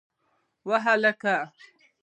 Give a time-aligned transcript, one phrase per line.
[0.67, 1.35] وه هلکه!